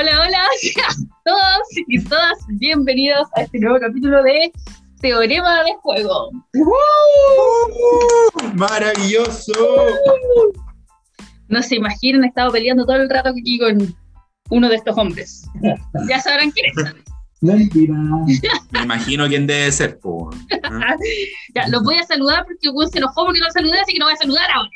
[0.00, 0.44] Hola, hola,
[1.24, 4.52] todos y todas bienvenidos a este nuevo capítulo de
[5.00, 6.30] Teorema de Juego.
[8.54, 9.52] ¡Maravilloso!
[11.48, 13.92] No se imaginan, he estado peleando todo el rato aquí con
[14.50, 15.48] uno de estos hombres.
[16.08, 16.94] Ya sabrán quién es.
[17.40, 17.94] Mentira.
[18.70, 20.30] Me imagino quién debe ser, po.
[21.56, 24.04] Ya, los voy a saludar porque Gun se enojó porque no saludé, así que lo
[24.04, 24.70] voy a saludar ahora.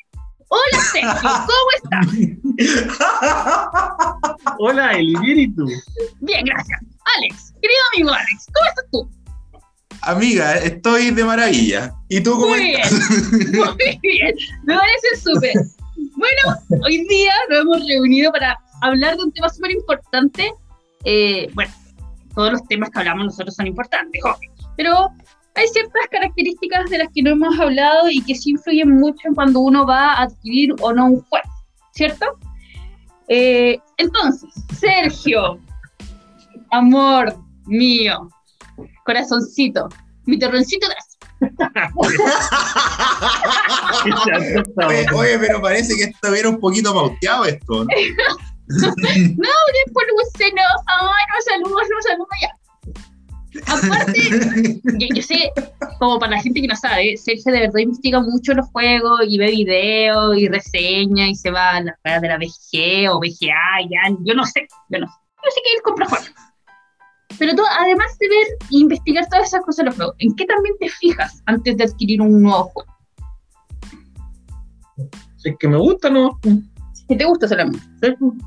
[0.55, 2.07] Hola Sergio, ¿cómo estás?
[4.59, 5.67] Hola, Eli, bien y tú.
[6.21, 6.79] Bien, gracias.
[7.17, 9.11] Alex, querido amigo Alex, ¿cómo estás tú?
[10.03, 11.95] Amiga, estoy de maravilla.
[12.11, 12.83] ¿Y tú cómo Muy bien,
[13.55, 15.55] muy bien, me parece súper.
[16.17, 20.53] Bueno, hoy día nos hemos reunido para hablar de un tema súper importante.
[21.05, 21.73] Eh, bueno,
[22.35, 25.09] todos los temas que hablamos nosotros son importantes, obvio, pero
[25.55, 25.92] hay ciertas
[26.33, 29.87] características de las que no hemos hablado y que sí influyen mucho en cuando uno
[29.87, 31.49] va a adquirir o no un juego,
[31.93, 32.27] ¿cierto?
[33.29, 35.59] Eh, entonces, Sergio,
[36.71, 38.29] amor mío,
[39.05, 39.89] corazoncito,
[40.25, 41.13] mi terroncito gracias.
[44.87, 47.87] Oye, oye, pero parece que esto era un poquito pauteado esto, ¿no?
[48.69, 48.79] No,
[49.85, 52.62] después no no saludos, no saludos ya.
[53.67, 54.21] Aparte,
[54.99, 55.53] yo, yo sé,
[55.99, 59.39] como para la gente que no sabe, Sergio de verdad investiga mucho los juegos y
[59.39, 63.89] ve videos y reseña y se va a las redes de la VG o VGA,
[63.91, 65.15] ya, yo no sé, yo no sé.
[65.45, 66.33] Yo sé que él compra juegos.
[67.39, 70.45] Pero tú, además de ver e investigar todas esas cosas de los juegos, ¿en qué
[70.45, 72.93] también te fijas antes de adquirir un nuevo juego?
[75.39, 76.39] Si es que me gusta, ¿no?
[77.09, 77.85] ¿Qué te gusta solamente?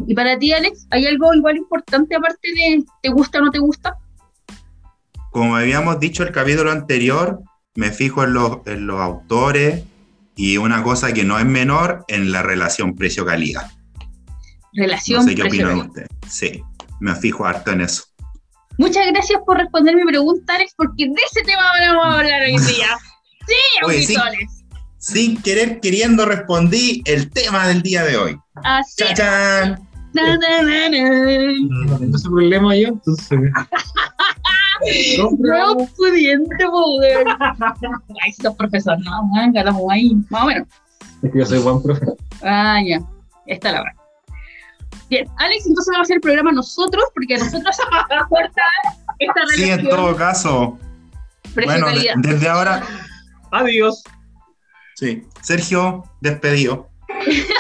[0.08, 3.60] Y para ti, Alex, ¿hay algo igual importante aparte de te gusta o no te
[3.60, 3.98] gusta?
[5.36, 7.42] Como habíamos dicho el capítulo anterior,
[7.76, 9.84] me fijo en los, en los autores
[10.34, 13.70] y una cosa que no es menor, en la relación precio-calidad.
[14.72, 16.08] Relación No sé qué precio- opinan ustedes.
[16.30, 16.64] Sí,
[17.02, 18.06] me fijo harto en eso.
[18.78, 22.52] Muchas gracias por responder mi pregunta, Alex, porque de ese tema vamos a hablar hoy
[22.58, 22.98] día.
[23.46, 23.54] Sí,
[23.86, 24.64] Oye, auditores.
[25.00, 28.38] Sin querer, queriendo, respondí el tema del día de hoy.
[28.64, 29.10] Así es.
[29.10, 29.86] ¡Chachán!
[30.14, 31.52] Na, na, na, na.
[31.88, 33.38] No tengo ese problema yo, entonces.
[35.48, 37.26] No pudiente poder.
[38.22, 40.16] Ay, sos profesor, no, venga, estamos ahí.
[40.30, 40.68] Más o menos.
[41.24, 42.06] Es que yo soy buen profe.
[42.44, 43.00] Ah, ya.
[43.48, 44.02] Está la verdad.
[45.10, 48.62] Bien, Alex, entonces vamos a hacer el programa nosotros, porque a nosotros nos aporta
[49.20, 50.80] esta Sí, en relación todo caso.
[51.54, 52.84] Bueno, de- desde ahora,
[53.52, 54.04] Adiós.
[54.96, 55.24] sí.
[55.42, 56.90] Sergio, despedido.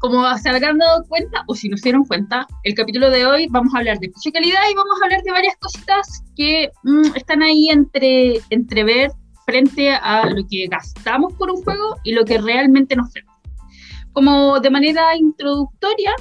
[0.00, 3.46] Como se habrán dado cuenta, o si no se dieron cuenta, el capítulo de hoy
[3.50, 6.70] vamos a hablar de precio y calidad y vamos a hablar de varias cositas que
[6.84, 9.12] mm, están ahí entre, entre ver
[9.44, 13.26] frente a lo que gastamos por un juego y lo que realmente nos ofrece.
[14.12, 16.12] Como de manera introductoria,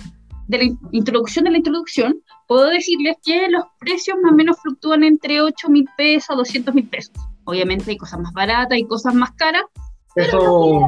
[0.47, 4.57] de la in- introducción de la introducción, puedo decirles que los precios más o menos
[4.61, 7.13] fluctúan entre 8 mil pesos a 200 mil pesos.
[7.45, 9.63] Obviamente hay cosas más baratas y cosas más caras,
[10.15, 10.81] Peso,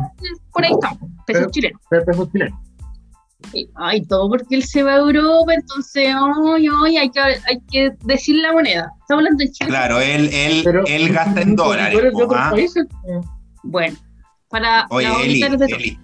[0.52, 1.82] por ahí estamos, pesos Pero- chilenos.
[1.90, 2.60] peso chileno.
[3.76, 7.92] Ay, todo porque él se va a Europa, entonces, ay, ay, hay que, hay que
[8.04, 8.92] decir la moneda.
[9.02, 9.70] Estamos hablando de Chile.
[9.70, 12.00] Claro, él, él, Pero- él gasta en dólares.
[12.14, 12.54] po, ¿ah?
[13.64, 13.98] Bueno,
[14.50, 15.98] para Oye, Eli,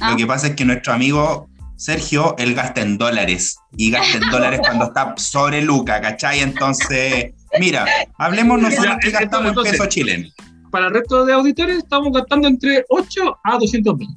[0.00, 0.10] Ah.
[0.12, 3.56] lo que pasa es que nuestro amigo Sergio, él gasta en dólares.
[3.76, 6.40] Y gasta en dólares cuando está sobre Luca, ¿cachai?
[6.40, 7.86] Entonces, mira,
[8.18, 10.28] hablemos nosotros que gastamos en peso chileno.
[10.70, 14.08] Para el resto de auditores estamos gastando entre 8 a 200 mil.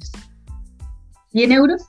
[1.32, 1.82] ¿Y en euros?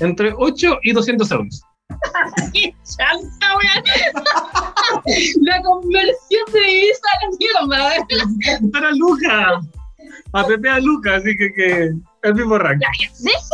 [0.00, 1.62] Entre 8 y 200 euros.
[2.52, 3.84] ¡Qué chanta, weón!
[5.42, 8.70] la conversión de divisa a la mierda.
[8.72, 9.60] Para Luca.
[10.32, 11.90] A Pepe a Luca, así que, que
[12.22, 12.80] el mismo rango.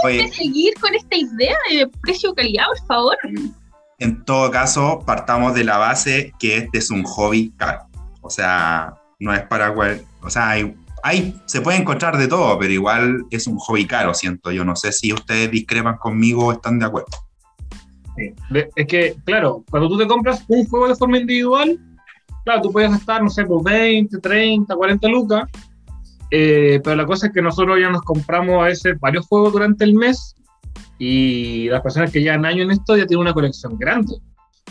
[0.05, 3.17] Dejen de seguir con esta idea de precio-calidad, por favor.
[3.99, 7.89] En todo caso, partamos de la base que este es un hobby caro.
[8.21, 10.05] O sea, no es para cual.
[10.23, 14.15] O sea, hay, hay- se puede encontrar de todo, pero igual es un hobby caro,
[14.15, 14.65] siento yo.
[14.65, 17.09] No sé si ustedes discrepan conmigo o están de acuerdo.
[18.17, 18.35] Sí.
[18.75, 21.79] Es que, claro, cuando tú te compras un juego de forma individual,
[22.45, 25.45] claro, tú puedes gastar, no sé, por 20, 30, 40 lucas,
[26.31, 29.85] eh, pero la cosa es que nosotros ya nos compramos a veces varios juegos durante
[29.85, 30.35] el mes
[30.99, 34.15] y las personas que llevan años en esto ya tienen una colección grande.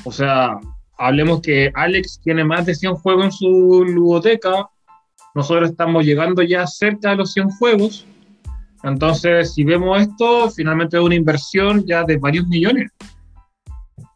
[0.04, 0.60] O sea,
[0.98, 4.68] hablemos que Alex tiene más de 100 juegos en su ludoteca,
[5.38, 8.08] nosotros estamos llegando ya cerca de los 100 juegos,
[8.82, 12.90] entonces si vemos esto, finalmente es una inversión ya de varios millones.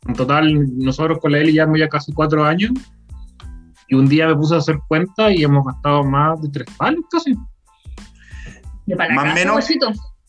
[0.07, 2.71] En total, nosotros con la Eli llevamos ya casi cuatro años.
[3.87, 7.05] Y un día me puse a hacer cuenta y hemos gastado más de tres palos
[7.11, 7.35] casi.
[8.87, 9.55] De para Más acá, menos.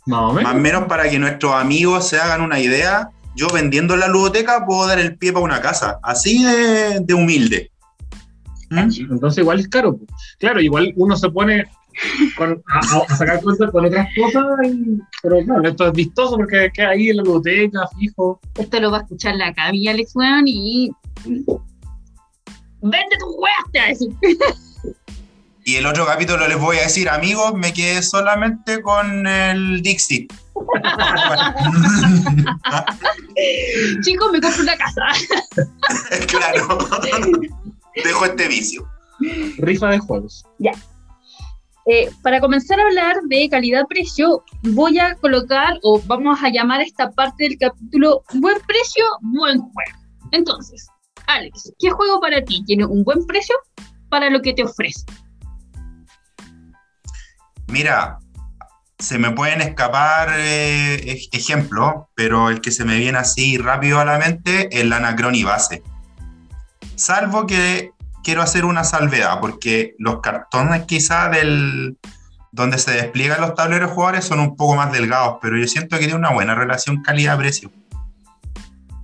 [0.04, 0.42] Más o menos.
[0.42, 4.66] Más o menos para que nuestros amigos se hagan una idea, yo vendiendo la ludoteca
[4.66, 7.71] puedo dar el pie para una casa, así de, de humilde.
[8.72, 9.12] ¿Mm?
[9.12, 9.98] Entonces igual es caro.
[10.38, 11.64] Claro, igual uno se pone
[12.36, 12.82] con- a,
[13.16, 17.18] sacar cuentas con otras cosas, y- pero claro, esto es vistoso porque queda ahí en
[17.18, 18.40] la biblioteca, fijo.
[18.58, 20.90] Esto lo va a escuchar la Cami, Alex, weón, y.
[22.84, 23.64] ¡Vende tus weas!
[23.72, 24.08] Te va a decir.
[25.64, 30.26] Y el otro capítulo les voy a decir, amigos, me quedé solamente con el Dixie.
[34.02, 35.02] Chicos, me compro una casa.
[36.26, 36.78] claro.
[37.94, 38.88] Dejo este vicio.
[39.58, 40.44] Rifa de juegos.
[41.86, 46.84] Eh, para comenzar a hablar de calidad-precio, voy a colocar o vamos a llamar a
[46.84, 49.98] esta parte del capítulo Buen precio, buen juego.
[50.30, 50.86] Entonces,
[51.26, 53.56] Alex, ¿qué juego para ti tiene un buen precio
[54.08, 55.04] para lo que te ofrece?
[57.68, 58.18] Mira,
[58.98, 63.98] se me pueden escapar eh, ej- ejemplos, pero el que se me viene así rápido
[63.98, 65.82] a la mente es el Anacrony base.
[67.02, 67.90] Salvo que
[68.22, 71.98] quiero hacer una salvedad, porque los cartones quizá del
[72.52, 76.04] donde se despliegan los tableros jugadores son un poco más delgados, pero yo siento que
[76.04, 77.72] tiene una buena relación calidad-precio.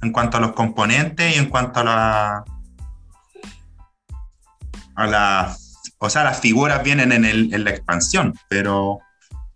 [0.03, 2.45] En cuanto a los componentes y en cuanto a la.
[4.95, 5.56] a la.
[5.99, 9.00] O sea, las figuras vienen en, el- en la expansión, pero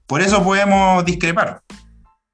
[0.09, 1.63] por eso podemos discrepar.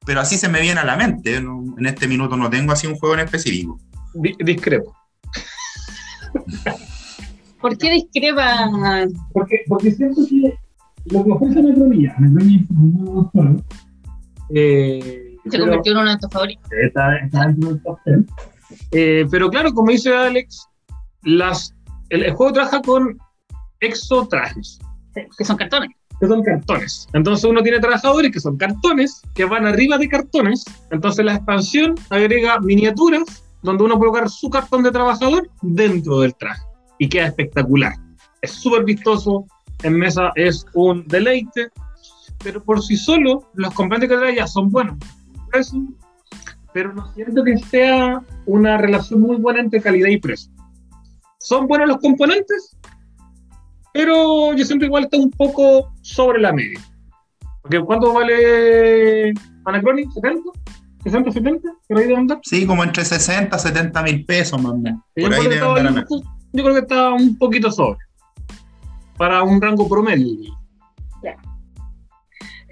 [0.06, 1.36] Pero así se me viene a la mente.
[1.36, 3.78] En este minuto no tengo así un juego en específico.
[4.14, 4.96] Di- discrepo.
[7.60, 8.70] ¿Por qué discrepa?
[9.32, 10.54] Porque, porque siento que
[11.12, 13.56] lo que ofrece Anacronía, Anacronía es un buen juego.
[14.54, 16.70] Eh, Se pero- convirtió en uno de tus favoritos.
[16.84, 18.18] está, está dentro del top 10.
[18.92, 20.66] Eh, pero claro, como dice Alex,
[21.22, 21.74] las,
[22.10, 23.18] el, el juego trabaja con
[23.80, 24.78] exotrajes,
[25.36, 25.90] Que son cartones.
[26.20, 27.08] que son cartones.
[27.12, 30.64] Entonces uno tiene trabajadores que son cartones, que van arriba de cartones.
[30.90, 33.22] Entonces la expansión agrega miniaturas
[33.62, 36.62] donde uno puede colocar su cartón de trabajador dentro del traje.
[36.98, 37.94] Y queda espectacular.
[38.42, 39.46] Es súper vistoso,
[39.82, 41.70] en mesa es un deleite,
[42.42, 44.96] pero por sí solo los componentes que trae ya son buenos.
[45.50, 45.82] Precio,
[46.72, 50.52] pero no siento que sea una relación muy buena entre calidad y precio.
[51.38, 52.76] Son buenos los componentes,
[53.92, 56.80] pero yo siento igual está un poco sobre la media.
[57.62, 59.32] Porque ¿cuánto vale
[59.64, 60.08] Anacronic?
[60.10, 60.42] ¿70?
[61.04, 61.68] ¿60, 70?
[61.88, 62.40] ¿Por ahí debe andar?
[62.42, 65.00] Sí, como entre 60 y 70 mil pesos, más o menos.
[65.14, 66.06] Por ahí estaba andar
[66.52, 67.98] yo creo que está un poquito sobre.
[69.16, 70.58] Para un rango promedio.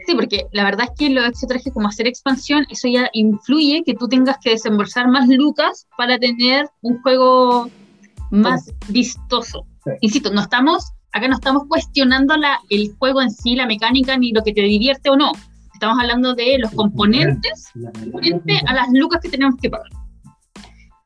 [0.06, 3.94] Sí, porque la verdad es que los exotrajes, como hacer expansión, eso ya influye que
[3.94, 7.69] tú tengas que desembolsar más lucas para tener un juego
[8.31, 9.67] más vistoso.
[9.82, 9.90] Sí.
[10.02, 14.31] Insisto, no estamos, acá no estamos cuestionando la, el juego en sí, la mecánica, ni
[14.31, 15.32] lo que te divierte o no.
[15.75, 17.73] Estamos hablando de los componentes
[18.12, 19.90] frente a las lucas que tenemos que pagar.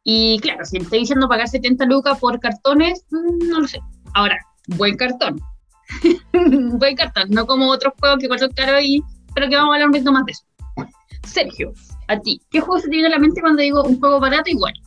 [0.04, 3.80] Y claro, si me estoy diciendo pagar 70 lucas por cartones, mm, no lo sé.
[4.14, 4.38] Ahora,
[4.76, 5.40] buen cartón.
[6.78, 9.02] buen cartón, no como otros juegos que cuestan caro y
[9.34, 10.44] pero que vamos a hablar un poquito más de eso.
[11.24, 11.72] Sergio,
[12.08, 14.50] a ti, ¿qué juego se te viene a la mente cuando digo un juego barato
[14.50, 14.78] y bueno?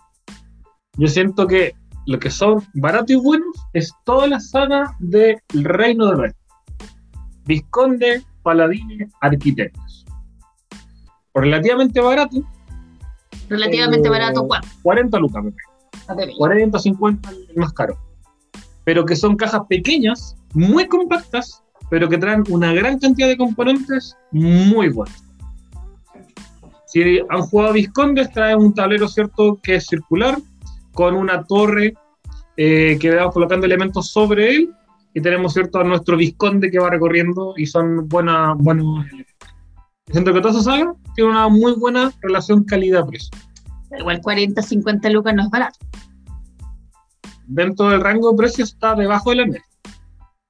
[0.97, 1.73] Yo siento que
[2.05, 6.31] lo que son baratos y buenos es toda la saga del Reino de Rey.
[7.45, 10.05] Visconde, Paladines, Arquitectos.
[11.33, 12.43] Relativamente barato.
[13.49, 14.67] Relativamente eh, barato, ¿cuánto?
[14.83, 15.43] 40 lucas,
[16.15, 17.97] ver, 40, 50 el más caro.
[18.83, 24.15] Pero que son cajas pequeñas, muy compactas, pero que traen una gran cantidad de componentes
[24.31, 25.23] muy buenos.
[26.87, 30.37] Si han jugado a Viscondes, trae un tablero, ¿cierto?, que es circular,
[30.93, 31.95] con una torre
[32.55, 34.73] eh, que vamos colocando elementos sobre él,
[35.13, 39.52] y tenemos, ¿cierto?, a nuestro Visconde que va recorriendo y son buena, buenos elementos.
[40.11, 43.31] Siento que toda esa saga tiene una muy buena relación calidad-precio.
[43.97, 45.79] Igual 40, 50 lucas no es barato.
[47.45, 49.63] Dentro del rango de precio está debajo de la media.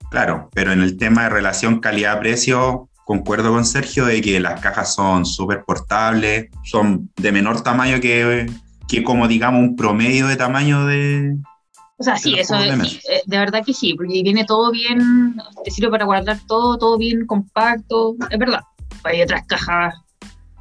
[0.10, 4.94] Claro, pero en el tema de relación calidad-precio, concuerdo con Sergio de que las cajas
[4.94, 8.50] son súper portables, son de menor tamaño que,
[8.88, 11.36] que como digamos un promedio de tamaño de...
[11.98, 15.36] O sea, sí, eso de sí, eh, de verdad que sí, porque viene todo bien,
[15.64, 18.62] te sirve para guardar todo, todo bien compacto, es verdad.
[19.04, 19.96] Hay otras cajas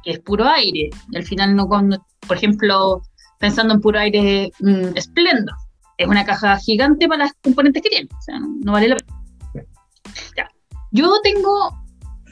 [0.03, 3.01] que es puro aire, y al final no cuando, por ejemplo,
[3.39, 5.55] pensando en puro aire, mm, Splendor,
[5.97, 9.65] es una caja gigante para las componentes que tiene, o sea, no, vale la pena.
[10.35, 10.49] Ya.
[10.91, 11.71] Yo tengo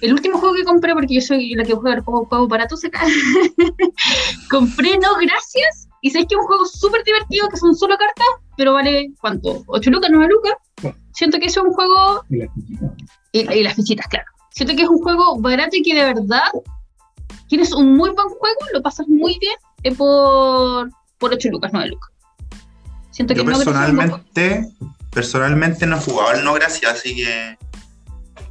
[0.02, 3.02] el último juego que compré, porque yo soy la que juega juegos juego baratos acá,
[4.50, 8.28] compré No Gracias, y sé que es un juego súper divertido, que son solo cartas,
[8.58, 9.64] pero vale, ¿cuánto?
[9.66, 10.96] ¿8 lucas, 9 lucas?
[11.14, 12.92] Siento que eso es un juego, Y las chiquitas.
[13.32, 14.26] y, y las fichitas, claro.
[14.52, 16.50] Siento que es un juego barato y que de verdad
[17.48, 21.90] tienes un muy buen juego, lo pasas muy bien eh, por, por 8 lucas, 9
[21.90, 22.10] lucas.
[23.12, 23.80] Siento Yo que no buen juego.
[23.80, 24.70] personalmente,
[25.12, 27.58] personalmente no he jugado el no gracias, así que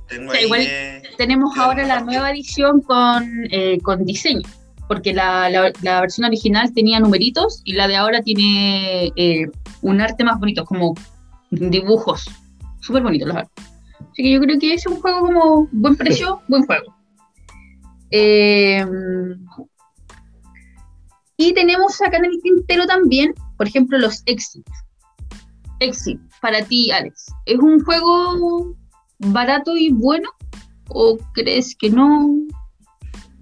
[0.08, 4.04] tengo O sea, ahí igual que- tenemos que ahora la nueva edición con, eh, con
[4.04, 4.42] diseño,
[4.88, 9.46] porque la, la- la versión original tenía numeritos y la de ahora tiene eh,
[9.82, 10.94] un arte más bonito, como
[11.50, 12.24] dibujos.
[12.80, 13.64] Súper bonitos los artes.
[14.10, 16.94] Así que yo creo que es un juego como buen precio, buen juego.
[18.10, 18.84] Eh,
[21.36, 24.66] y tenemos acá en el tintero también, por ejemplo, los Exit.
[25.78, 28.76] Exit, para ti, Alex, ¿es un juego
[29.18, 30.28] barato y bueno?
[30.88, 32.36] ¿O crees que no?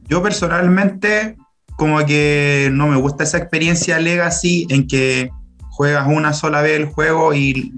[0.07, 1.37] Yo personalmente,
[1.77, 5.31] como que no me gusta esa experiencia Legacy en que
[5.71, 7.73] juegas una sola vez el juego y,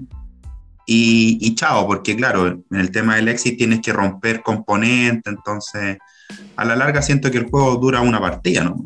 [0.85, 5.97] y, y chao, porque claro, en el tema del exit tienes que romper componentes, entonces
[6.55, 8.85] a la larga siento que el juego dura una partida, ¿no?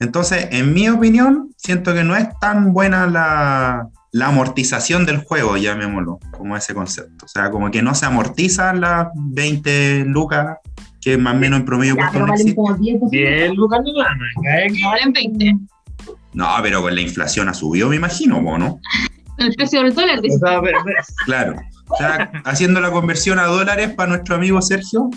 [0.00, 5.56] Entonces, en mi opinión, siento que no es tan buena la, la amortización del juego,
[5.56, 7.24] llamémoslo, como ese concepto.
[7.24, 10.58] O sea, como que no se amortizan las 20 lucas
[11.00, 12.54] que más o menos en promedio cuesta un valen exit.
[12.54, 13.10] como 10 pesos.
[13.10, 13.92] 10 lucas no
[14.88, 15.56] valen 20.
[16.32, 18.80] No, pero con la inflación ha subido, me imagino, ¿o ¿no?
[19.38, 20.20] El precio del dólar.
[20.20, 20.28] Ve-
[21.24, 21.56] Claro.
[21.88, 25.10] O sea, haciendo la conversión a dólares para nuestro amigo Sergio.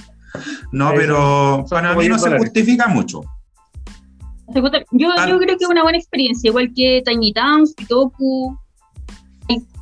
[0.71, 3.21] No, pero para mí no 10 se justifica mucho.
[4.91, 8.57] Yo, Tal- yo creo que es una buena experiencia, igual que Tiny Towns, Pitoku.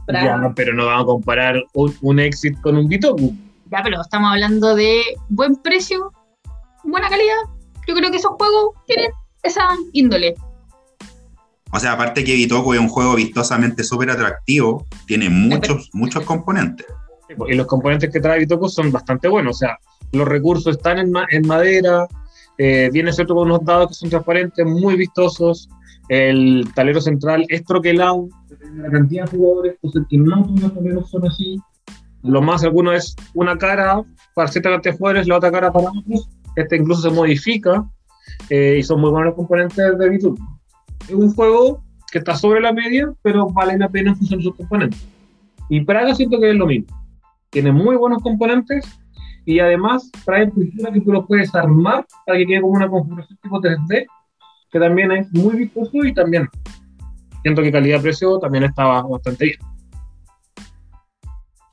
[0.08, 3.34] ya, pero no vamos a comparar un, un exit con un Bitoku.
[3.72, 6.12] Ya, pero estamos hablando de buen precio,
[6.84, 7.36] buena calidad.
[7.88, 9.12] Yo creo que esos juegos tienen
[9.44, 10.36] esa índole.
[11.76, 16.86] O sea, aparte que Bitoku es un juego vistosamente súper atractivo, tiene muchos, muchos componentes.
[17.48, 19.56] Y los componentes que trae Bitoku son bastante buenos.
[19.58, 19.78] O sea,
[20.14, 22.08] los recursos están en, ma- en madera,
[22.58, 25.68] eh, viene cierto con unos dados que son transparentes, muy vistosos.
[26.08, 28.30] El talero central es troquelado,
[28.76, 31.58] la cantidad de jugadores, entonces que no todos los taleros son así.
[32.22, 34.02] Lo más alguno es una cara
[34.36, 36.30] para cierta cantidad de jugadores, la otra cara para otros.
[36.56, 37.84] Este incluso se modifica
[38.50, 40.38] eh, y son muy buenos los componentes de Bitoku.
[41.08, 44.46] Es un juego que está sobre la media, pero vale la pena en función de
[44.46, 45.06] sus componentes.
[45.70, 46.88] Y Praga siento que es lo mismo.
[47.50, 48.86] Tiene muy buenos componentes
[49.46, 53.38] y además trae pintura que tú lo puedes armar para que quede como una configuración
[53.42, 54.06] tipo 3D,
[54.72, 56.50] que también es muy vistoso y también
[57.44, 59.60] siento que calidad-precio también estaba bastante bien.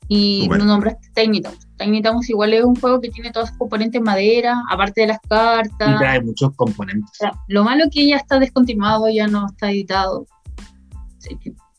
[0.08, 0.58] Y Súper.
[0.58, 1.66] no nombraste Tiny Towns.
[1.82, 5.06] Tiny Towns igual es un juego que tiene todos sus componentes en madera, aparte de
[5.08, 5.98] las Y cartas.
[5.98, 7.10] trae muchos componentes.
[7.10, 10.26] O sea, lo malo que ya está descontinuado, ya no está editado.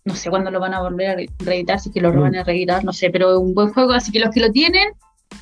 [0.05, 2.19] No sé cuándo lo van a volver a re- reeditar, si es que lo Mm.
[2.19, 4.51] van a reeditar, no sé, pero es un buen juego, así que los que lo
[4.51, 4.89] tienen,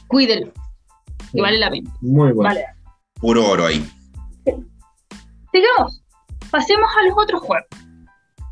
[0.08, 0.52] cuídenlo,
[1.34, 1.92] que vale la pena.
[2.02, 2.50] Muy bueno.
[2.50, 2.66] Vale.
[3.20, 3.84] Puro oro ahí.
[5.52, 6.02] Sigamos,
[6.52, 7.68] pasemos a los otros juegos.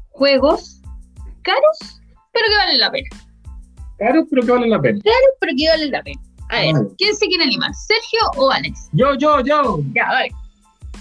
[0.09, 0.81] Juegos
[1.43, 2.01] caros,
[2.33, 3.09] pero que valen la pena.
[3.99, 4.99] Caro, pero que vale la pena.
[5.39, 6.21] Pero que valen la pena.
[6.49, 6.87] A ver, Vale.
[6.97, 7.71] ¿quién se quiere animar?
[7.75, 8.89] ¿Sergio o Alex?
[8.93, 9.79] Yo, yo, yo.
[9.93, 10.31] Ya, dale.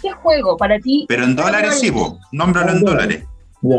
[0.02, 1.06] ¿Qué juego para ti?
[1.08, 2.18] Pero en dólares sí, po.
[2.32, 3.24] Nómbralo en dólares.
[3.62, 3.76] Ya.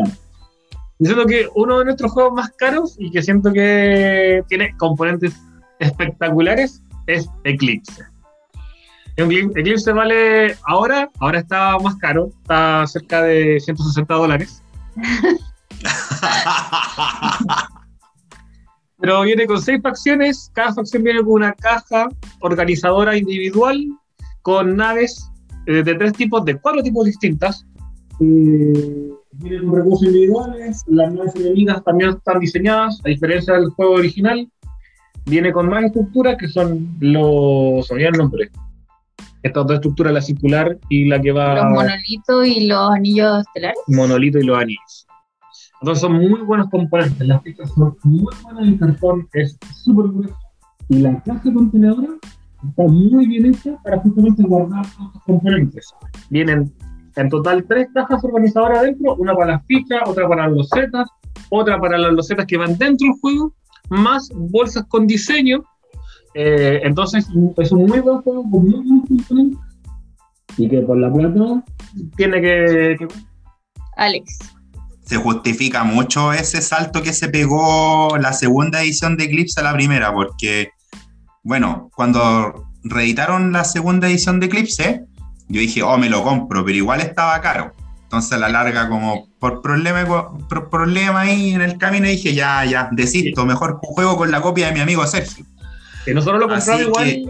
[1.00, 5.34] Y siento que uno de nuestros juegos más caros y que siento que tiene componentes
[5.80, 8.04] espectaculares es Eclipse.
[9.16, 14.62] Eclipse Eclipse vale ahora, ahora está más caro, está cerca de 160 dólares,
[19.00, 22.10] pero viene con seis facciones, cada facción viene con una caja
[22.42, 23.86] organizadora individual
[24.42, 25.30] con naves
[25.68, 27.66] eh, de tres tipos, de cuatro tipos distintas.
[28.20, 33.94] Eh, vienen con recursos individuales, las naves enemigas también están diseñadas, a diferencia del juego
[33.94, 34.50] original.
[35.26, 37.90] Viene con más estructuras que son los.
[37.92, 38.50] Olvidó el nombre.
[39.44, 41.56] Estas dos estructuras, la circular y la que va.
[41.56, 43.80] Los monolitos y los anillos estelares.
[43.88, 45.08] monolito y los anillos.
[45.82, 50.36] Entonces son muy buenos componentes, las piezas son muy buenas, el cartón es súper grueso
[50.90, 52.08] y la caja contenedora
[52.68, 55.94] está muy bien hecha para justamente guardar todos estos componentes.
[56.30, 56.74] Vienen
[57.16, 61.10] en total tres cajas organizadoras adentro, una para las fichas, otra para las losetas,
[61.50, 63.54] otra para las losetas que van dentro del juego,
[63.90, 65.64] más bolsas con diseño.
[66.34, 69.60] Eh, entonces es un muy buen juego con muy buenos componentes
[70.58, 71.64] y que por la plata
[72.18, 73.08] tiene que- que
[73.96, 74.40] Alex.
[75.10, 79.74] Se justifica mucho ese salto que se pegó la segunda edición de Eclipse a la
[79.74, 80.70] primera, porque,
[81.42, 85.02] bueno, cuando reeditaron la segunda edición de Eclipse,
[85.48, 87.74] yo dije, oh, me lo compro, pero igual estaba caro.
[88.04, 92.64] Entonces a la larga, como por problema, por problema ahí en el camino, dije, ya,
[92.66, 95.44] ya, desisto, mejor juego con la copia de mi amigo Sergio.
[96.06, 97.26] Que nosotros lo compramos igual que-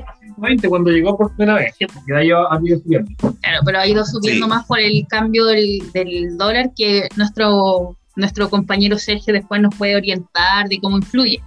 [0.45, 3.11] a 120 cuando llegó por primera vez, porque de ahí ha ido subiendo.
[3.41, 4.49] Claro, pero ha ido subiendo Sí.
[4.49, 9.95] más por el cambio del, del dólar que nuestro, nuestro compañero Sergio después nos puede
[9.95, 11.41] orientar de cómo influye.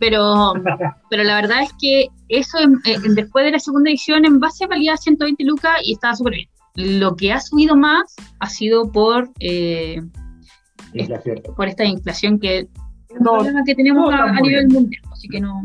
[0.00, 0.52] Pero,
[1.10, 4.66] pero la verdad es que eso en- en- después de la segunda edición en base
[4.66, 6.48] valía 120 lucas y estaba súper bien.
[6.74, 10.00] Lo que ha subido más ha sido por, eh,
[10.94, 11.36] Inflación.
[11.56, 12.66] por esta inflación que es
[13.10, 15.02] un problema que tenemos no, a, a nivel mundial.
[15.12, 15.62] Así que no.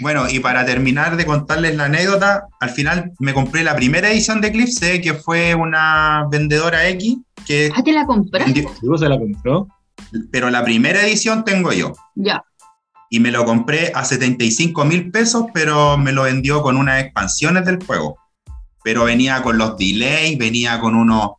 [0.00, 4.40] Bueno, y para terminar de contarles la anécdota, al final me compré la primera edición
[4.40, 8.52] de Eclipse, que fue una vendedora X, que Ah, te la compraste.
[8.52, 9.68] vendió- Digo, se la compró.
[10.30, 11.92] pero la primera edición tengo yo.
[12.14, 12.42] Ya.
[13.08, 17.64] Y me lo compré a 75 mil pesos, pero me lo vendió con unas expansiones
[17.64, 18.18] del juego.
[18.84, 21.30] Pero venía con los delays, venía con unos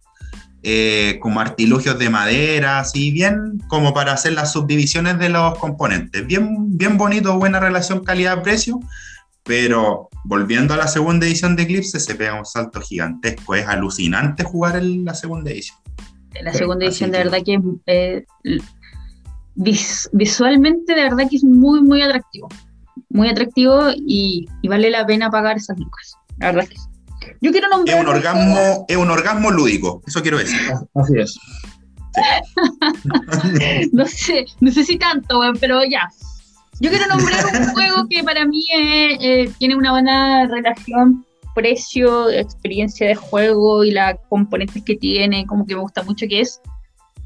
[0.70, 6.28] eh, como artilugios de madera, así bien como para hacer las subdivisiones de los componentes.
[6.28, 8.82] Bien, bien bonito, buena relación calidad-precio,
[9.44, 13.56] pero volviendo a la segunda edición de Eclipse se pega un salto gigantesco.
[13.56, 15.78] Es alucinante jugar en la segunda edición.
[16.42, 18.26] La segunda edición de verdad que eh,
[19.56, 22.50] vis- visualmente de verdad que es muy, muy atractivo.
[23.10, 26.14] Muy atractivo y, y vale la pena pagar esas lucas.
[26.40, 26.84] La verdad que sí.
[27.42, 27.98] Yo quiero Es nombrar...
[28.00, 30.60] un juego- orgasmo, es un orgasmo lúdico, eso quiero decir.
[30.96, 31.40] Así es.
[33.92, 36.10] No sé, no sé si tanto, pero ya.
[36.80, 42.30] Yo quiero nombrar un juego que para mí eh, eh, tiene una buena relación precio,
[42.30, 46.62] experiencia de juego y las componentes que tiene, como que me gusta mucho, que es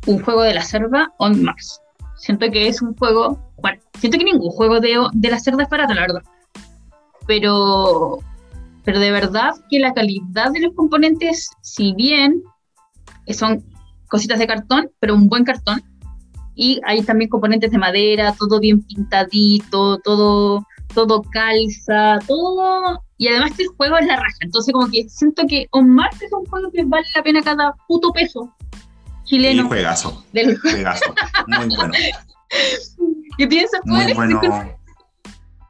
[0.07, 1.81] un juego de la cerda on Mars.
[2.17, 5.69] Siento que es un juego, bueno, siento que ningún juego de, de la cerda es
[5.69, 6.21] barato, la verdad.
[7.27, 8.19] Pero,
[8.83, 12.41] pero de verdad que la calidad de los componentes, si bien
[13.27, 13.63] son
[14.07, 15.83] cositas de cartón, pero un buen cartón,
[16.55, 23.01] y hay también componentes de madera, todo bien pintadito, todo, todo calza, todo.
[23.17, 24.37] Y además que el juego es la raja.
[24.41, 27.73] Entonces, como que siento que On Mars es un juego que vale la pena cada
[27.87, 28.53] puto peso
[29.23, 31.13] Y chileno juegazo, del juegazo.
[31.47, 31.93] Muy bueno.
[33.37, 34.17] ¿Qué piensas tú, Muy Alex?
[34.17, 34.77] bueno.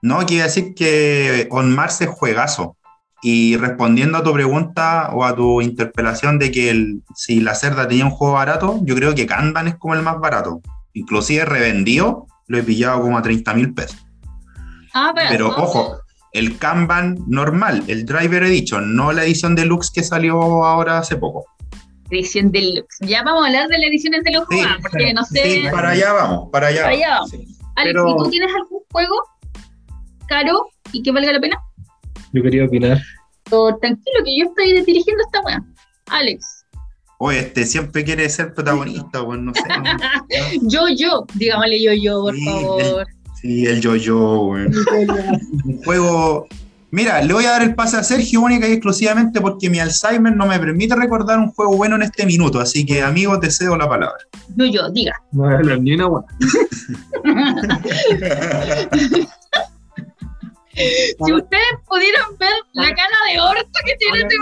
[0.02, 2.76] No, quiero decir que On Mars es juegazo.
[3.24, 7.88] Y respondiendo a tu pregunta o a tu interpelación de que el- si la cerda
[7.88, 10.62] tenía un juego barato, yo creo que Kanban es como el más barato.
[10.94, 13.98] Inclusive revendido, lo he pillado como a 30 mil pesos.
[14.94, 15.98] Ah, Pero ojo,
[16.34, 21.46] el Kanban normal, el Driver Edition, no la edición deluxe que salió ahora hace poco.
[22.10, 22.98] Edición deluxe.
[23.02, 25.44] Ya vamos a hablar de las ediciones de los Sí, juegos, porque no sé.
[25.62, 26.82] Sí, para allá vamos, para allá.
[26.82, 27.30] Para allá vamos.
[27.30, 27.38] Sí.
[27.76, 29.16] Alex, Pero- ¿y tú tienes algún juego
[30.28, 31.58] caro y que valga la pena?
[32.34, 33.00] Yo quería opinar.
[33.50, 35.64] O tranquilo, que yo estoy dirigiendo esta weá.
[36.08, 36.66] Alex.
[37.20, 39.62] Oye, este siempre quiere ser protagonista, pues no sé.
[39.68, 39.84] ¿no?
[40.70, 41.26] Yo, yo.
[41.36, 43.08] Dígamele yo, yo, por Sí, favor.
[43.42, 44.66] Sí, el yo-yo, güey.
[44.66, 46.48] Un juego.
[46.92, 50.36] Mira, le voy a dar el pase a Sergio única y exclusivamente porque mi Alzheimer
[50.36, 52.60] no me permite recordar un juego bueno en este minuto.
[52.60, 54.18] Así que, amigos, te cedo la palabra.
[54.56, 55.14] Yo, yo, diga.
[55.32, 56.28] No es ni una buena.
[61.26, 64.36] Si ustedes pudieran ver la cara de orto que tiene este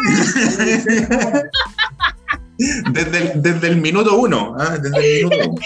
[2.91, 4.56] desde, el, desde el minuto uno.
[4.58, 4.78] ¿ah?
[4.78, 5.62] Desde el minuto uno.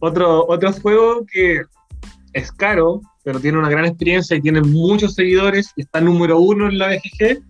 [0.00, 1.62] Otro, otro juego que
[2.32, 6.68] es caro, pero tiene una gran experiencia y tiene muchos seguidores y está número uno
[6.68, 7.42] en la BGG,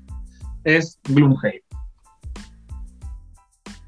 [0.64, 1.60] es Gloomhaven.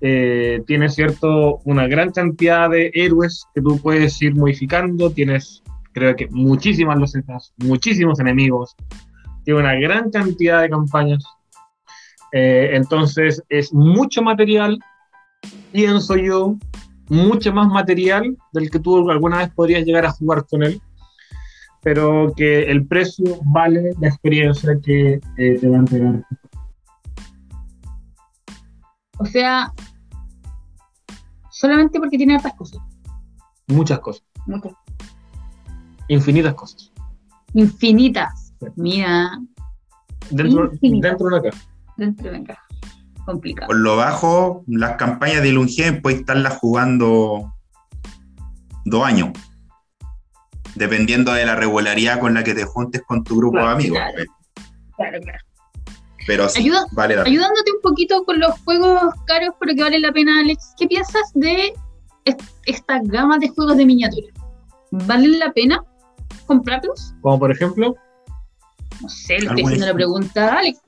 [0.01, 5.63] Eh, tiene cierto una gran cantidad de héroes que tú puedes ir modificando, tienes
[5.97, 8.77] creo que muchísimas losetas, muchísimos enemigos,
[9.45, 11.25] tiene una gran cantidad de campañas,
[12.33, 14.79] Eh, entonces es mucho material,
[15.73, 16.57] pienso yo,
[17.09, 20.83] mucho más material del que tú alguna vez podrías llegar a jugar con él,
[21.83, 26.27] pero que el precio vale la experiencia que eh, te va a entregar.
[29.19, 29.73] O sea,
[31.51, 32.81] solamente porque tiene hartas cosas.
[33.69, 34.86] Muchas cosas, Muchas.
[36.09, 36.93] Infinitas cosas.
[37.55, 38.53] Infinitas.
[38.61, 38.67] Sí.
[38.77, 39.39] Mira,
[40.31, 41.11] Dentro, Infinitas.
[41.13, 41.63] dentro de una caja.
[41.97, 42.63] dentro de la caja.
[43.25, 43.67] Complicado.
[43.69, 47.53] Por lo bajo, las campañas de Lungen puedes estarlas jugando
[48.85, 49.31] dos años.
[50.75, 53.99] Dependiendo de la regularidad con la que te juntes con tu grupo Claro, de amigos.
[53.99, 54.25] claro.
[54.97, 55.39] Claro, claro.
[56.27, 57.21] Pero sí, Ayuda- vale.
[57.21, 61.23] Ayudándote un poquito con los juegos caros, pero que valen la pena, Alex, ¿qué piensas
[61.35, 61.73] de
[62.25, 64.27] est- esta gama de juegos de miniatura?
[64.91, 65.83] ¿Valen la pena
[66.47, 67.15] comprarlos?
[67.21, 67.95] Como por ejemplo,
[69.01, 70.81] No sé, le estoy ¿Algún haciendo la pregunta a Alex.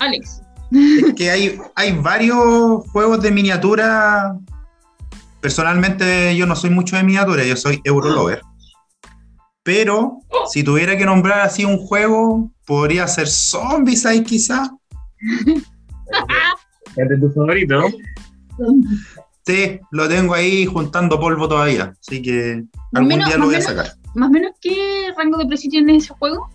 [0.00, 4.36] Alex, Es que hay, hay varios juegos de miniatura.
[5.40, 8.40] Personalmente yo no soy mucho de miniatura, yo soy Eurolover.
[9.62, 10.18] Pero
[10.50, 14.70] si tuviera que nombrar así un juego, podría ser Zombieside quizá.
[16.96, 17.86] Es de tu favorito, ¿no?
[19.44, 21.92] Sí, lo tengo ahí juntando polvo todavía.
[22.00, 23.92] Así que algún menos- día lo voy a menos- sacar.
[24.14, 26.48] Más o menos, ¿qué rango de precio tiene ese juego?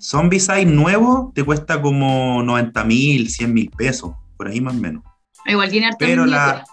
[0.00, 4.12] Zombieside nuevo te cuesta como 90 mil, 100 mil pesos.
[4.36, 5.04] Por ahí más o menos.
[5.46, 6.64] Igual tiene harta Pero la,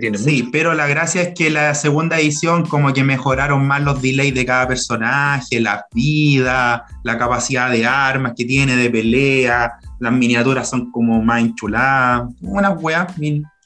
[0.00, 4.02] tiene Sí, pero la gracia es que la segunda edición como que mejoraron más los
[4.02, 10.12] delays de cada personaje, la vida, la capacidad de armas que tiene de pelea, las
[10.12, 13.12] miniaturas son como más enchuladas, unas weas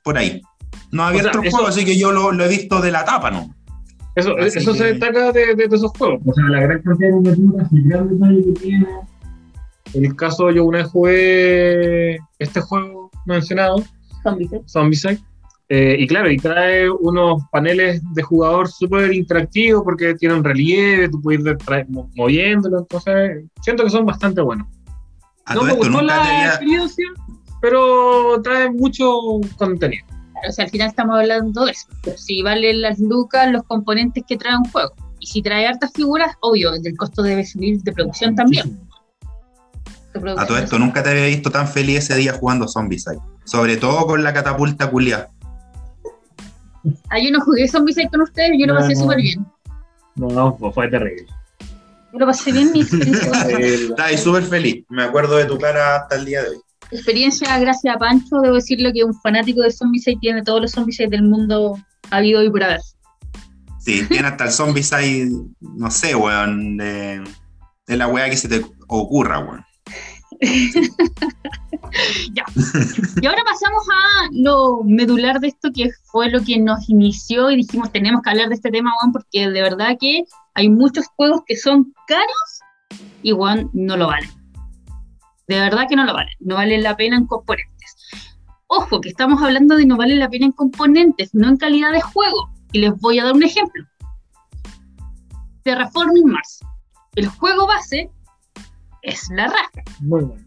[0.04, 0.42] por ahí.
[0.92, 2.90] No ha abierto sea, el eso- juego, así que yo lo, lo he visto de
[2.90, 3.48] la tapa, ¿no?
[4.16, 6.20] Eso, Así eso se destaca de, de- de esos juegos.
[6.26, 8.86] O sea, la gran cantidad de miniaturas, el gran detalle que tiene.
[9.94, 13.82] En el caso, yo una vez jugué este juego mencionado,
[14.22, 14.50] Zombies.
[14.66, 15.18] Zombicide.
[15.68, 21.20] Eh, y claro, y trae unos paneles de jugador súper interactivos porque tienen relieve, tú
[21.22, 24.66] puedes ir moviéndolo, entonces siento que son bastante buenos.
[25.44, 27.06] A no me gustó la había- experiencia,
[27.62, 29.08] pero trae mucho
[29.56, 30.04] contenido.
[30.48, 31.86] O sea, al final estamos hablando de eso.
[32.16, 34.92] Si valen las lucas, los componentes que trae un juego.
[35.18, 38.80] Y si trae hartas figuras, obvio, el costo debe subir de producción también.
[40.14, 43.18] De A todo esto nunca te había visto tan feliz ese día jugando Zombieside.
[43.44, 45.28] Sobre todo con la catapulta culia.
[47.10, 49.00] Ah, yo no jugué Zombies con ustedes, yo lo No, pasé no.
[49.00, 49.46] súper bien.
[50.16, 51.26] No, pues fue terrible.
[52.12, 54.84] Yo lo pasé bien, mi experiencia, Estaba ahí súper feliz.
[54.88, 56.60] Me acuerdo de tu cara hasta el día de hoy.
[56.90, 60.98] Experiencia gracias a Pancho, debo decirlo que un fanático de Zombies tiene todos los Zombies
[60.98, 61.78] del mundo
[62.10, 62.80] habido y por haber.
[63.78, 67.22] Sí, tiene hasta el Zombieside, no sé, weón, de,
[67.86, 69.64] de la weá que se te ocurra, weón.
[73.20, 77.56] Y ahora pasamos a lo medular de esto, que fue lo que nos inició y
[77.56, 80.24] dijimos, tenemos que hablar de este tema, Juan, porque de verdad que
[80.54, 82.60] hay muchos juegos que son caros
[83.22, 84.30] y, Juan, no lo valen.
[85.50, 86.32] De verdad que no lo valen.
[86.38, 87.96] No valen la pena en componentes.
[88.68, 92.00] Ojo, que estamos hablando de no vale la pena en componentes, no en calidad de
[92.00, 92.50] juego.
[92.70, 93.84] Y les voy a dar un ejemplo.
[95.64, 96.60] Terraforming Mars.
[97.16, 98.08] El juego base
[99.02, 100.44] es la raja, Muy bueno.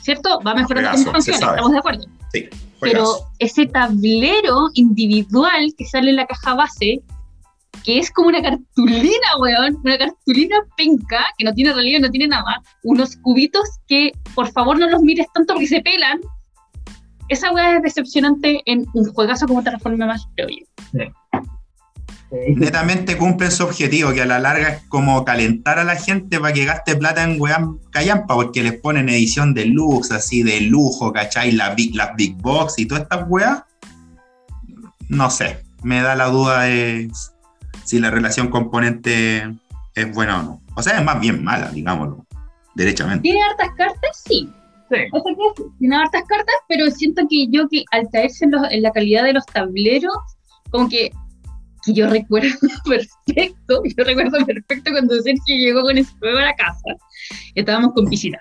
[0.00, 0.40] ¿cierto?
[0.40, 2.06] Va mejorando se funciones, estamos de acuerdo.
[2.32, 2.48] Sí,
[2.80, 3.04] Pero
[3.38, 7.02] ese tablero individual que sale en la caja base,
[7.84, 12.28] que es como una cartulina, weón, una cartulina penca, que no tiene relieve, no tiene
[12.28, 16.20] nada, unos cubitos que por favor no los mires tanto porque se pelan.
[17.28, 21.10] Esa weá es decepcionante en un juegazo como Terraforming Mars, creo yo.
[22.56, 26.52] Netamente cumplen su objetivo, que a la larga es como calentar a la gente para
[26.52, 31.52] que gaste plata en weá callampa, porque les ponen edición deluxe, así de lujo, ¿cachai?
[31.52, 33.62] Las big, las big box y todas estas weas.
[35.08, 37.08] No sé, me da la duda de
[37.84, 39.48] si la relación componente
[39.94, 40.62] es buena o no.
[40.76, 42.26] O sea, es más bien mala, digámoslo,
[42.74, 43.22] derechamente.
[43.22, 44.22] ¿Tiene hartas cartas?
[44.26, 44.48] Sí.
[44.90, 44.98] Sí.
[45.12, 48.50] O sea que sí, tiene hartas cartas, pero siento que yo que al caerse en,
[48.52, 50.12] los- en la calidad de los tableros,
[50.70, 51.10] como que,
[51.84, 52.48] que yo recuerdo
[52.84, 56.82] perfecto, yo recuerdo perfecto cuando Sergio llegó con ese juego a la casa,
[57.54, 58.38] estábamos con visita.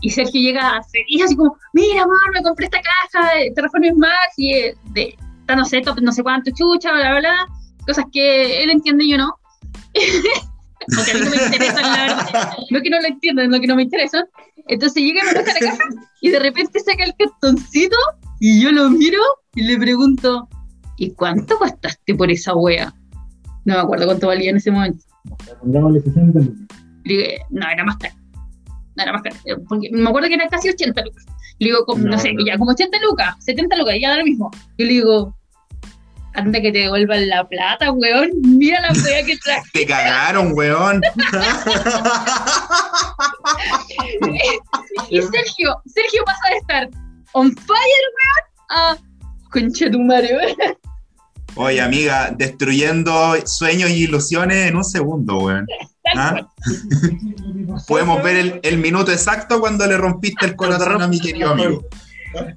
[0.00, 4.34] Y Sergio llega feliz, así como, mira, amor, me compré esta caja de Terraforming Mars
[4.36, 4.52] y
[4.92, 7.46] de, está, no sé, top, no sé cuánto chucha, bla, bla, bla,
[7.84, 9.34] cosas que él entiende y yo no.
[10.94, 12.52] Porque a mí no me interesan, la verdad.
[12.70, 14.24] No que no lo entiendan, no que no me interesan.
[14.68, 15.78] Entonces llega a la caja
[16.20, 17.96] y de repente saca el cartoncito
[18.40, 19.20] y yo lo miro
[19.54, 20.48] y le pregunto,
[20.96, 22.92] ¿y cuánto gastaste por esa wea?
[23.64, 25.04] No me acuerdo cuánto valía en ese momento.
[25.60, 26.54] Pongámosle 60 lucas.
[27.04, 28.14] Le digo, no, era más caro.
[28.96, 29.36] No, era más caro.
[29.44, 31.24] Eh, Porque me acuerdo que era casi 80 lucas.
[31.58, 32.44] Le digo, como, no, No, sé, no.
[32.44, 34.50] ya como 80 lucas, 70 lucas, ya da lo mismo.
[34.76, 35.36] Yo le digo,
[36.34, 38.30] anda que te devuelvan la plata, weón.
[38.42, 39.70] Mira la wea que traje.
[39.72, 41.00] Te cagaron, weón.
[45.10, 46.88] Y Sergio, Sergio pasa de estar
[47.32, 48.96] on fire, weón, a
[49.50, 50.76] concha tu madre, weón.
[51.56, 55.66] Oye, amiga, destruyendo sueños y ilusiones en un segundo, weón.
[56.16, 56.46] ¿Ah?
[57.88, 61.84] Podemos ver el, el minuto exacto cuando le rompiste el corazón a mi querido amigo.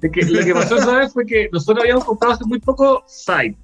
[0.00, 3.04] Es que lo que pasó esa vez fue que nosotros habíamos comprado hace muy poco
[3.06, 3.56] Side.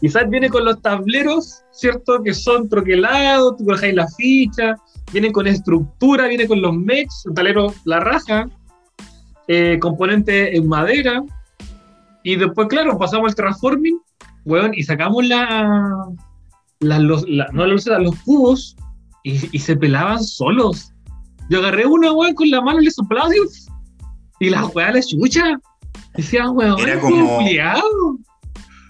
[0.00, 2.22] Side viene con los tableros, ¿cierto?
[2.22, 4.76] Que son troquelados, tú bajáis la ficha,
[5.12, 8.46] vienen con estructura, viene con los mechs, el tablero la raja,
[9.48, 11.22] eh, componente en madera.
[12.22, 13.98] Y después, claro, pasamos al transforming,
[14.44, 16.04] weón, y sacamos la,
[16.80, 18.76] la- los, la- no la loseta, los cubos
[19.22, 20.92] y, y se pelaban solos.
[21.48, 23.30] Yo agarré una, weón, con la mano y le soplaba
[24.40, 25.58] y la weá la chucha.
[26.16, 27.38] Decía, weón, Era como-.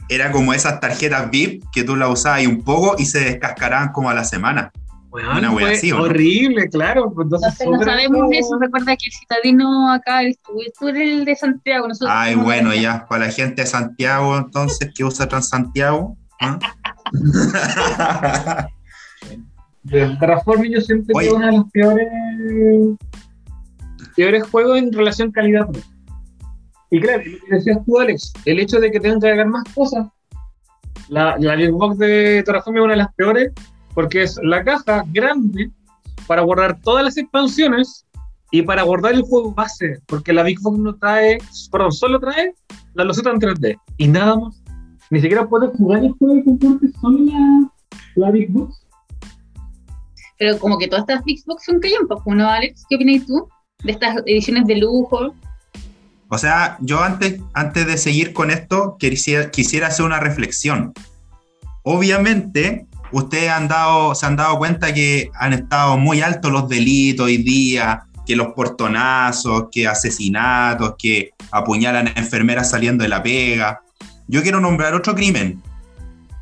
[0.09, 3.93] Era como esas tarjetas VIP que tú las usabas y un poco y se descascaraban
[3.93, 4.71] como a la semana.
[5.11, 7.11] Una fue así, horrible, claro.
[7.15, 8.59] pues, Entonces, Entonces no súper sabemos como- eso.
[8.61, 11.89] Recuerda que el citadino acá, tú, tú eres el de Santiago.
[11.89, 16.17] Nosotros Ay, bueno, de- ya, para la gente de Santiago, entonces, que usa Transantiago.
[16.41, 16.59] ¿ah?
[19.85, 20.81] De yo
[21.15, 21.29] Oye.
[21.29, 22.09] es uno de los peores,
[24.17, 25.96] peores juegos en relación calidad-precio.
[26.91, 29.65] Y claro, lo que decías tú, Alex, el hecho de que tengan que agregar más
[29.75, 30.07] cosas.
[31.09, 33.53] La, la Xbox de Terraforming es una de las peores
[33.95, 35.71] porque es la caja grande
[36.27, 38.07] para guardar todas las expansiones
[38.51, 41.39] y para guardar el juego base, porque la Big Box no trae,
[41.71, 42.55] perdón, solo trae
[42.95, 44.63] la loseta en 3D y nada más.
[45.11, 47.71] Ni siquiera puedes jugar el juego con porque solo la,
[48.17, 48.87] la Box.
[50.39, 52.85] Pero como que todas estas Big Box son callampas, ¿no, Alex?
[52.89, 53.49] ¿Qué opinas tú
[53.85, 55.35] de estas ediciones de lujo?
[56.29, 60.93] O sea, yo antes, antes de seguir con esto, quisiera, quisiera hacer una reflexión.
[61.83, 67.27] Obviamente, ustedes han dado, se han dado cuenta que han estado muy altos los delitos
[67.27, 73.83] hoy día, que los portonazos, que asesinatos, que apuñalan a enfermeras saliendo de la pega.
[74.27, 75.63] Yo quiero nombrar otro crimen.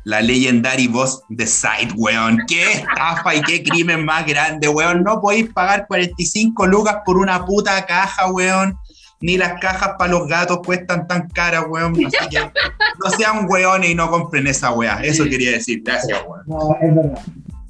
[0.03, 2.39] La legendary boss de Side, weón.
[2.47, 5.03] Qué estafa y qué crimen más grande, weón.
[5.03, 8.79] No podéis pagar 45 lucas por una puta caja, weón
[9.21, 11.93] ni las cajas para los gatos cuestan tan caras, weón.
[12.05, 15.01] Así que no sean weones y no compren esa weá.
[15.03, 15.81] Eso quería decir.
[15.83, 16.43] Gracias, weón.
[16.45, 17.21] No, es verdad.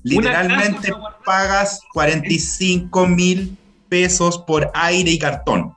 [0.03, 0.91] Literalmente
[1.23, 3.57] pagas 45 mil
[3.89, 5.73] pesos por aire y cartón.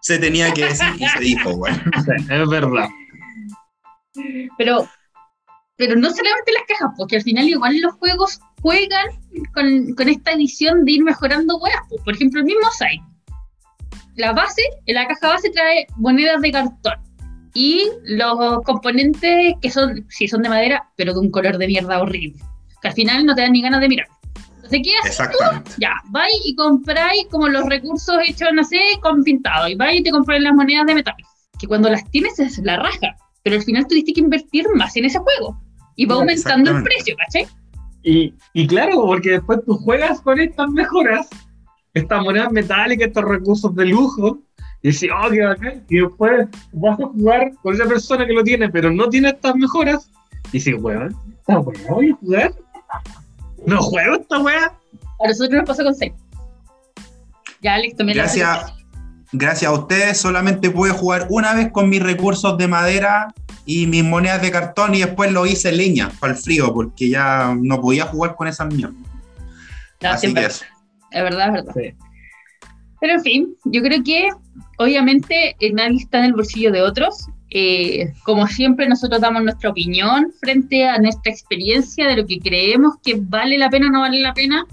[0.00, 1.82] Se tenía que decir y se dijo, weón.
[2.30, 2.88] Es verdad.
[4.58, 4.88] Pero,
[5.76, 9.06] pero no solamente las cajas, porque al final igual los juegos juegan
[9.54, 11.82] con, con esta edición de ir mejorando weas.
[12.04, 13.13] Por ejemplo, el mismo site.
[14.16, 16.94] La base, en la caja base trae monedas de cartón.
[17.54, 22.00] Y los componentes que son, sí, son de madera, pero de un color de mierda
[22.00, 22.42] horrible.
[22.82, 24.08] Que al final no te dan ni ganas de mirar.
[24.56, 25.20] Entonces, ¿qué haces?
[25.20, 25.70] Exactamente.
[25.78, 29.68] Ya, vais y compráis como los recursos hechos, no sé, con pintado.
[29.68, 31.14] Y vais y te compráis las monedas de metal.
[31.58, 33.14] Que cuando las tienes es la raja.
[33.42, 35.60] Pero al final tuviste que invertir más en ese juego.
[35.96, 37.46] Y va aumentando el precio, ¿cachai?
[38.02, 41.28] Y, y claro, porque después tú juegas con estas mejoras,
[41.94, 44.40] estas monedas metálicas, estos recursos de lujo,
[44.82, 45.84] y dices, oh, qué bacán.
[45.88, 49.54] Y después vas a jugar con esa persona que lo tiene, pero no tiene estas
[49.56, 50.10] mejoras,
[50.48, 52.54] y dices, weón, ¿esta weá voy a jugar?
[53.66, 54.66] No juego esta weá.
[55.24, 56.12] A nosotros nos pasó con 6.
[57.62, 58.74] Ya, listo, me la- Gracias,
[59.32, 63.32] gracias a ustedes solamente pude jugar una vez con mis recursos de madera
[63.64, 67.08] y mis monedas de cartón y después lo hice en leña para el frío porque
[67.08, 68.96] ya no podía jugar con esas mierdas.
[70.02, 70.64] No, Así siempre- que eso.
[71.14, 71.74] Es verdad, es verdad.
[71.74, 71.94] Sí.
[73.00, 74.28] Pero en fin, yo creo que
[74.78, 77.28] obviamente eh, nadie está en el bolsillo de otros.
[77.50, 82.94] Eh, como siempre, nosotros damos nuestra opinión frente a nuestra experiencia de lo que creemos
[83.02, 84.66] que vale la pena o no vale la pena.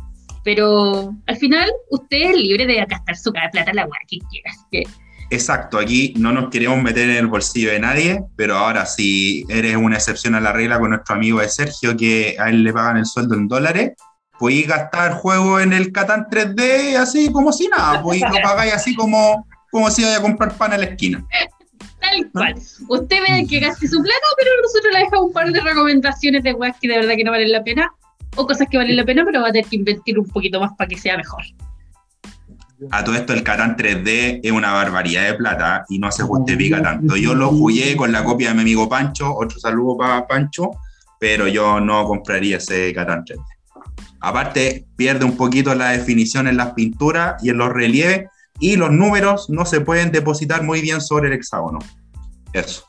[0.44, 4.00] Pero al final, usted es libre de gastar su cara de plata en la weá
[4.08, 4.52] que quiera.
[4.72, 4.84] Que
[5.32, 9.78] Exacto, aquí no nos queremos meter en el bolsillo de nadie, pero ahora si eres
[9.78, 12.98] una excepción a la regla con nuestro amigo de Sergio, que a él le pagan
[12.98, 13.92] el sueldo en dólares,
[14.42, 18.96] podéis gastar juego en el Catán 3D así como si nada, y lo pagáis así
[18.96, 21.24] como, como si vaya a comprar pan a la esquina.
[22.00, 22.56] tal cual.
[22.90, 26.54] Usted ve que gaste su plata, pero nosotros le dejamos un par de recomendaciones de
[26.54, 27.94] weas que de verdad que no valen la pena.
[28.36, 30.72] O cosas que valen la pena, pero va a tener que invertir un poquito más
[30.76, 31.44] para que sea mejor.
[32.90, 36.82] A todo esto el Catán 3D es una barbaridad de plata y no se justifica
[36.82, 37.16] tanto.
[37.16, 40.72] Yo lo jugué con la copia de mi amigo Pancho, otro saludo para Pancho,
[41.20, 43.61] pero yo no compraría ese Catán 3D.
[44.22, 48.30] Aparte, pierde un poquito la definición en las pinturas y en los relieves
[48.60, 51.80] y los números no se pueden depositar muy bien sobre el hexágono.
[52.54, 52.86] Eso.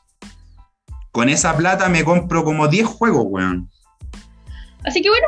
[1.10, 3.70] Con esa plata me compro como 10 juegos, weón.
[4.84, 5.26] Así que bueno,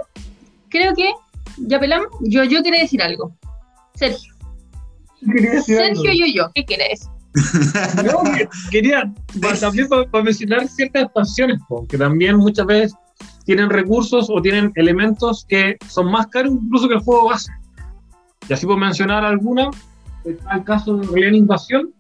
[0.68, 1.10] creo que
[1.56, 2.08] ya pelamos.
[2.20, 3.34] Yo, yo quería decir algo.
[3.94, 4.34] Sergio.
[5.20, 6.02] Decir algo.
[6.02, 6.50] Sergio, yo, yo.
[6.54, 7.08] ¿Qué quieres?
[8.04, 9.12] No, que- quería
[9.60, 12.94] también para mencionar ciertas expansiones, po, que también muchas veces
[13.44, 17.52] tienen recursos o tienen elementos que son más caros incluso que el juego base.
[18.48, 19.70] Y así por mencionar alguna,
[20.24, 21.94] está el caso de Orlean Invasión,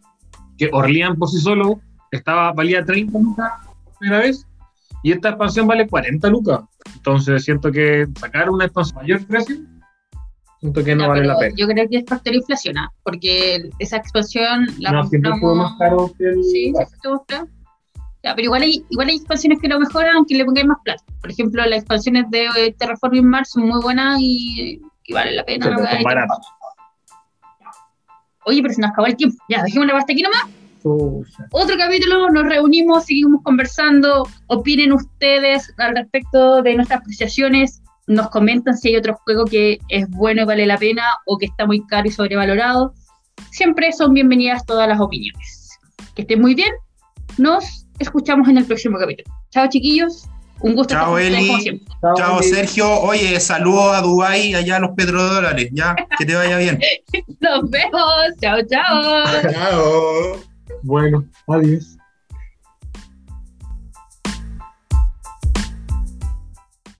[0.58, 1.80] que Orlean por sí solo
[2.10, 3.50] estaba, valía 30 lucas
[3.84, 4.46] por primera vez,
[5.02, 6.60] y esta expansión vale 40 lucas.
[6.96, 9.56] Entonces siento que sacar una expansión mayor precio,
[10.60, 11.54] siento que no vale la pena.
[11.56, 12.90] Yo creo que es factor inflación, ¿ah?
[13.02, 16.96] porque esa expansión la No, siempre compramos- más caro que el Sí, base.
[18.24, 21.04] Ya, pero igual hay, igual hay expansiones que lo mejoran aunque le pongáis más plata.
[21.20, 25.44] Por ejemplo, las expansiones de eh, Terraforming Mars son muy buenas y, y vale la
[25.44, 25.76] pena.
[26.02, 26.38] Baratas.
[28.46, 29.36] Oye, pero se nos acabó el tiempo.
[29.50, 30.42] Ya, dejémosla hasta aquí nomás.
[31.52, 38.76] Otro capítulo, nos reunimos, seguimos conversando, opinen ustedes al respecto de nuestras apreciaciones, nos comentan
[38.76, 41.86] si hay otro juego que es bueno y vale la pena o que está muy
[41.86, 42.92] caro y sobrevalorado.
[43.50, 45.78] Siempre son bienvenidas todas las opiniones.
[46.14, 46.72] Que estén muy bien,
[47.38, 49.34] nos escuchamos en el próximo capítulo.
[49.50, 50.28] Chao chiquillos,
[50.60, 51.46] un gusto Chao, Eli.
[51.46, 51.86] como siempre.
[52.16, 52.48] Chao, Eli.
[52.48, 53.00] Sergio.
[53.00, 55.70] Oye, saludos a Dubái, allá a los petrodólares.
[55.72, 56.80] Ya, que te vaya bien.
[57.40, 58.02] Nos vemos,
[58.40, 59.24] chao, chao.
[59.50, 60.40] Chao.
[60.82, 61.96] Bueno, adiós.